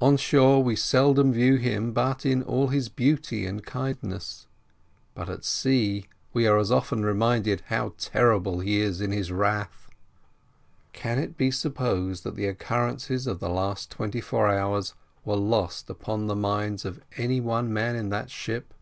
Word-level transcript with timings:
On 0.00 0.16
shore 0.16 0.60
we 0.60 0.74
seldom 0.74 1.32
view 1.32 1.54
Him 1.54 1.92
but 1.92 2.26
in 2.26 2.42
all 2.42 2.66
His 2.66 2.88
beauty 2.88 3.46
and 3.46 3.64
kindness; 3.64 4.48
but 5.14 5.30
at 5.30 5.44
sea 5.44 6.08
we 6.32 6.48
are 6.48 6.58
as 6.58 6.72
often 6.72 7.04
reminded 7.04 7.60
how 7.66 7.94
terrible 7.96 8.58
He 8.58 8.80
is 8.80 9.00
in 9.00 9.12
His 9.12 9.30
wrath. 9.30 9.88
Can 10.92 11.20
it 11.20 11.36
be 11.36 11.52
supposed 11.52 12.24
that 12.24 12.34
the 12.34 12.46
occurrences 12.48 13.28
of 13.28 13.38
the 13.38 13.50
last 13.50 13.88
twenty 13.88 14.20
four 14.20 14.48
hours 14.48 14.94
were 15.24 15.36
lost 15.36 15.88
upon 15.88 16.26
the 16.26 16.34
mind 16.34 16.84
of 16.84 16.98
any 17.16 17.40
one 17.40 17.72
man 17.72 17.94
in 17.94 18.08
that 18.08 18.32
ship? 18.32 18.74